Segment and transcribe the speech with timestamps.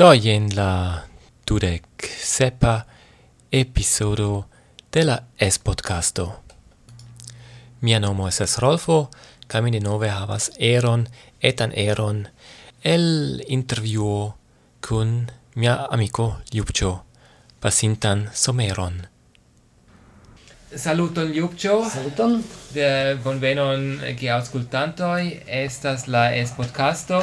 [0.00, 1.04] Do jen la
[1.44, 2.86] dudec sepa
[3.52, 4.46] episodo
[4.92, 6.40] de la S-podcasto.
[7.82, 9.10] Mia nomo es Rolfo,
[9.46, 11.06] ca mi denove havas eron,
[11.42, 12.28] etan eron,
[12.82, 14.38] el interviuo
[14.80, 17.04] kun mia amico Ljubcio,
[17.60, 19.06] pasintan someron.
[20.74, 21.84] Saluton Ljubcio.
[21.90, 22.42] Saluton.
[22.72, 27.22] De bonvenon, ge auscultantoi, estas la S-podcasto.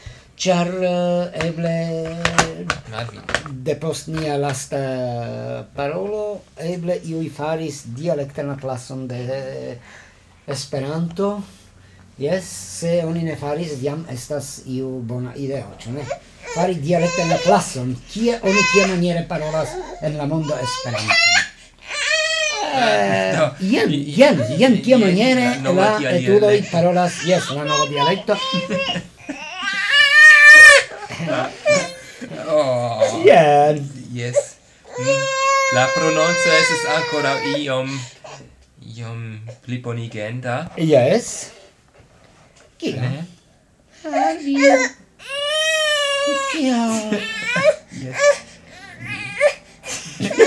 [0.41, 2.17] char uh, eble
[3.61, 4.79] depost nia lasta
[5.75, 9.77] parolo eble io i faris dialecte na classon de
[10.47, 11.43] esperanto.
[12.17, 16.07] Yes se oni ne faris diam estas iu bona ideo ĉu ne?
[16.55, 17.93] Fari dialecte na classon.
[18.09, 21.21] Kie oni kie maniere parolas en la mondo esperanto?
[22.71, 28.37] Eh, jen, jen, jen, kie maniere la etudoi parolas, yes, la nova dialecto.
[32.47, 33.21] oh.
[33.25, 33.79] Yeah.
[34.13, 34.57] Yes.
[35.73, 37.89] La prononco es ancora iom
[38.95, 39.21] iom
[39.65, 39.81] pli.
[40.77, 41.51] Yes.
[42.77, 43.01] Kia?
[43.01, 43.25] Ne?
[44.05, 44.33] Ah.
[46.51, 46.77] Kia?
[48.01, 48.40] yes.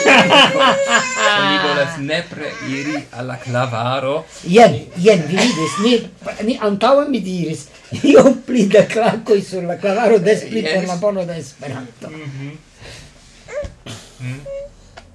[0.05, 4.25] Oni volas nepre iri alla clavaro.
[4.45, 5.95] Jen, jen, vi vidis, ni,
[6.43, 7.67] ni antaŭe mi diris,
[8.13, 10.73] iom pli da clacoi sur la clavaro, des pli yes.
[10.73, 12.09] per la bono da Esperanto.
[12.09, 12.53] Mm -hmm.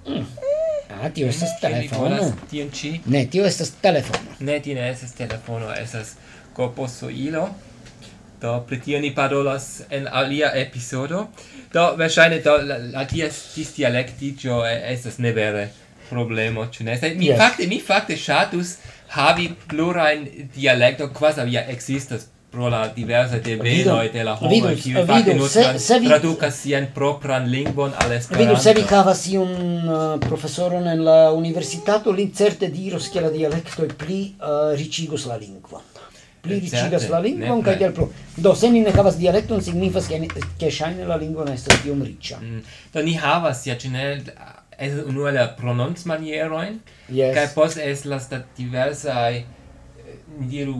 [0.08, 0.26] Mm.
[1.02, 2.34] Ah, tio estas telefono.
[2.50, 3.02] Tion ci?
[3.06, 4.20] Ne, tio estas telefono.
[4.40, 6.16] Ne, tio ne estas telefono, estas
[6.54, 7.50] koposoilo.
[8.42, 11.26] Do, pri tio ni parolas en alia episodo.
[11.74, 13.28] Do, verŝajne, do, la, la tia
[13.76, 15.70] dialektiĝo estas ne vere
[16.10, 16.96] problemo, ĉu ne?
[17.18, 17.38] Mi yes.
[17.38, 18.78] fakte, mi fakte ŝatus
[19.14, 25.36] havi plurajn dialektojn, kvazaŭ ja ekzistas pro la diversa devenoj de la homoj, kiuj fakte
[25.38, 25.52] nur
[26.08, 28.42] tradukas sian propran lingvon al Esperanto.
[28.42, 29.54] Vidu, se vi havas iun
[29.86, 35.38] uh, profesoron en la universitato, li certe diros, che la dialektoj pli uh, riĉigus la
[35.38, 35.86] lingvon
[36.44, 38.08] pli ricigas la lingvon kaj tiel plu.
[38.38, 40.22] Do se ni ne havas dialekton signifas ke
[40.60, 42.40] ke ŝajne la lingvo ne estas tiom riĉa.
[42.42, 42.64] Mm.
[42.94, 44.08] Do ni havas ja ĉe ne
[44.80, 46.80] es unue la prononcmanierojn
[47.12, 47.34] yes.
[47.36, 48.20] kaj post es la
[48.58, 49.42] diversaj
[50.40, 50.78] ni diru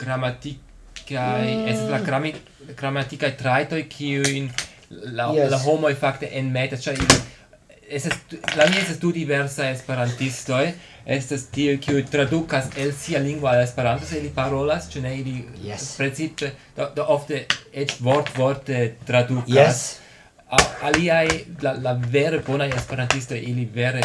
[0.00, 1.68] gramatikaj mm.
[1.72, 2.00] es la
[2.80, 4.48] gramatikaj trajtoj kiujn
[5.18, 5.50] la yes.
[5.52, 6.96] la homoj fakte enmetas ĉar
[7.88, 8.06] es
[8.56, 10.58] la mia estas du diversa esperantisto
[11.06, 15.44] estas tio kiu tradukas el sia lingvo al esperanto se ili parolas ĉu ne ili
[15.64, 15.96] yes.
[15.96, 19.98] precipe do, do ofte eĉ vort vorte tradukas yes.
[20.82, 21.28] aliaj
[21.62, 24.02] la, la vere bonaj esperantistoj ili vere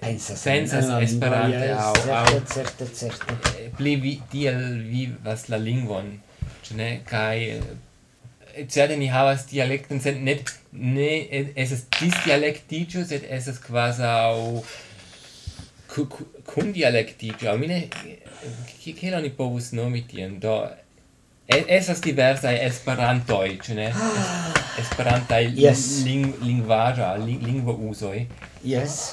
[0.00, 3.38] pensas pensas esperante yes, aŭ aŭ certe certe.
[3.76, 4.60] pli vi, tiel
[4.90, 6.18] vivas la lingvon
[6.66, 6.90] ĉu ne?
[7.08, 7.60] Kaj
[8.68, 10.36] certe ni havas dialekten, sed ne,
[10.72, 11.10] ne
[11.56, 14.62] esas disdialektigio, sed esas quasau
[15.92, 17.84] cum dialectigio, au mine,
[18.80, 20.54] kiel oni povus nomi tien, do,
[21.48, 23.90] esas diversai esperantoi, ĉu ne?
[24.82, 25.82] Esperantaj yes.
[26.06, 28.22] ling, linguaja ling, lingua uzoj.
[28.64, 29.12] Yes.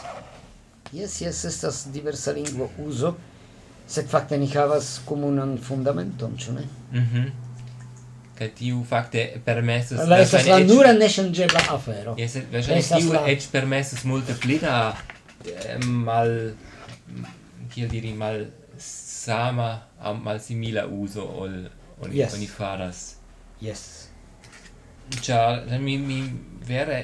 [0.94, 3.18] Yes, yes, estas diversa lingua uso
[3.90, 6.66] sed fakte ni havas komunan fundamenton, ĉu ne?
[6.94, 7.20] Mhm.
[7.20, 7.49] Mm
[8.40, 12.16] che tiu facte permessus la estas la nura ne ŝanĝebla afero.
[12.20, 13.24] Jes verŝajne tiu la...
[13.34, 14.76] eĉ permessus multe pli da
[15.84, 16.32] mal
[17.74, 18.46] kiel diri mal
[18.80, 19.70] sama
[20.00, 21.58] am mal simila uso ol
[22.00, 22.36] oni, yes.
[22.38, 23.00] oni faras.
[23.62, 23.82] Yes.
[25.28, 25.42] Ja
[25.80, 26.20] mi, mi
[26.68, 27.00] vere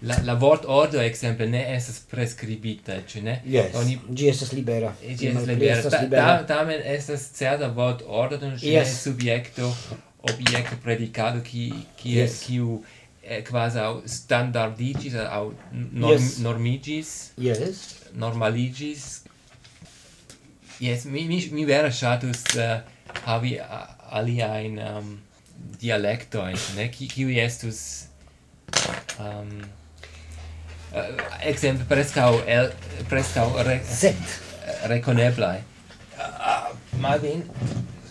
[0.00, 3.38] la la vort ordo exemple ne es prescribita ĉu ne?
[3.46, 3.72] Yes.
[3.80, 4.92] oni gi es libera.
[5.00, 5.80] Gi es libera.
[5.88, 8.94] ta, ta tamen es es certa vort ordo do ne yes.
[9.06, 9.72] subjekto?
[10.22, 12.44] object predicado qui qui yes.
[12.44, 12.84] quiu
[13.22, 16.38] eh, quasi standardigis au norm, yes.
[16.38, 17.32] normigis?
[17.36, 17.96] Yes.
[18.14, 19.22] Normaligis?
[20.80, 22.80] Yes mi mi mi vera shatus uh,
[23.24, 25.20] havi uh, ali ein um,
[25.78, 26.44] dialecto
[26.76, 26.88] ne?
[26.90, 28.08] Qui qui estus
[29.18, 29.62] um,
[30.92, 32.72] eh, uh, exemple prescau el
[33.08, 34.40] prescau re, set
[34.86, 35.62] reconeblae
[36.16, 37.42] uh, ah, uh, Marvin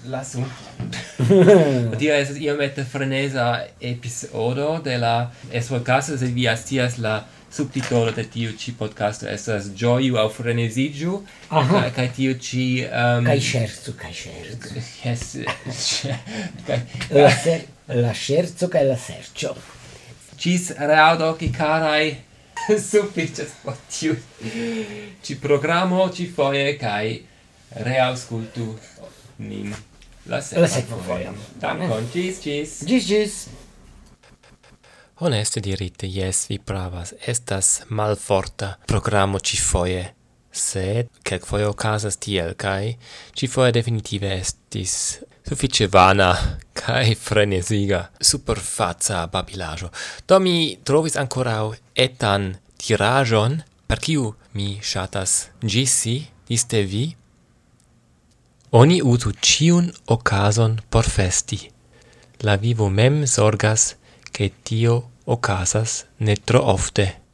[0.07, 0.43] lasu.
[1.99, 5.31] Dio, es io mette frenesa episodio de la
[5.83, 11.91] casa se vi astias la subtitolo de tiu ci podcasto estas joyu au Frenesigiu, kai,
[11.95, 12.85] ca tiu ci...
[12.85, 14.75] Um, kai scherzo, kai scherzo.
[15.03, 15.37] Yes,
[17.09, 19.55] la, ser, la scherzo kai la sercio.
[20.37, 22.17] Cis reaudo, ki carai
[22.89, 24.17] sufices po tiu
[25.23, 27.23] ci programo, ci foie, kai
[27.69, 28.75] reauscultu
[29.37, 29.75] nin
[30.27, 31.37] la sekva fojon.
[31.61, 32.75] Dankon, ĝis, ĝis.
[32.87, 33.37] Ĝis, ĝis.
[35.17, 40.03] Honeste dirite, yes, vi pravas, estas malforta programo ci foie,
[40.51, 42.93] sed quelc foie ocasas tiel, cae
[43.33, 44.93] ci foie definitive estis
[45.47, 46.29] suffice vana
[46.77, 49.89] cae frenesiga, superfaza babilajo.
[50.27, 56.19] Do mi trovis ancorau etan tirajon, per kiu mi shatas gisi,
[56.53, 57.07] iste vi,
[58.71, 61.71] Oni usu ciun ocason por festi.
[62.43, 63.95] La vivo mem sorgas
[64.31, 67.26] che tio ocasas ne tro ofte.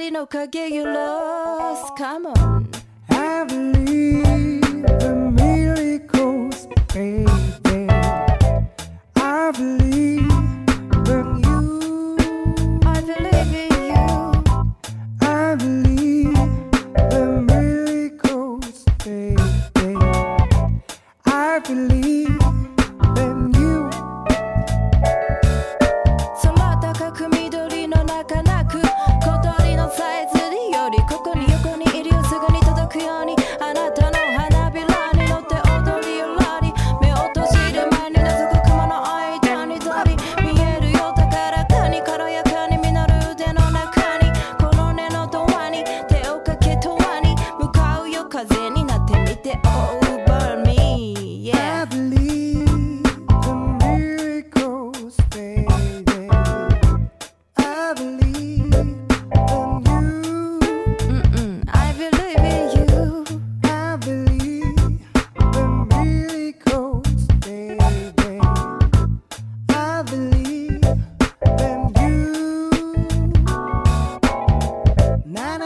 [0.00, 2.70] 光の影 You lost Come on.
[3.10, 7.89] I believe the miracles baby.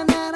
[0.07, 0.34] na na na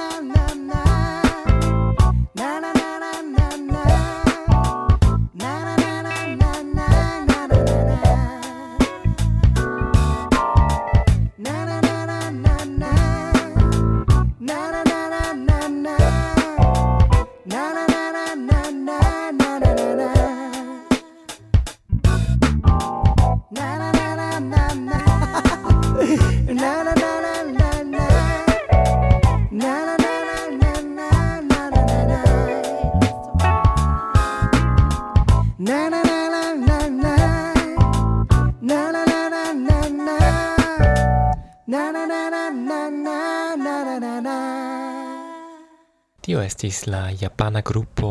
[46.28, 48.08] Tio estis la japana gruppo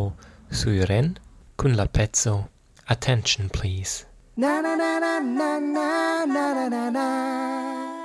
[0.49, 1.11] Suiren
[1.55, 2.31] kun la pezzo
[2.87, 4.05] Attention Please.
[4.35, 7.96] Na na na na na na na na na